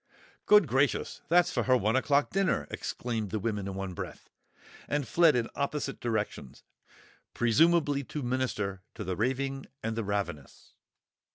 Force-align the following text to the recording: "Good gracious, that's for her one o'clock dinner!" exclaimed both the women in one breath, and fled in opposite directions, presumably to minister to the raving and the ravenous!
"Good 0.47 0.65
gracious, 0.67 1.21
that's 1.29 1.51
for 1.53 1.61
her 1.65 1.77
one 1.77 1.95
o'clock 1.95 2.31
dinner!" 2.31 2.65
exclaimed 2.71 3.27
both 3.27 3.31
the 3.33 3.37
women 3.39 3.67
in 3.67 3.75
one 3.75 3.93
breath, 3.93 4.31
and 4.87 5.07
fled 5.07 5.35
in 5.35 5.47
opposite 5.53 5.99
directions, 5.99 6.63
presumably 7.35 8.03
to 8.05 8.23
minister 8.23 8.81
to 8.95 9.03
the 9.03 9.15
raving 9.15 9.67
and 9.83 9.95
the 9.95 10.03
ravenous! 10.03 10.73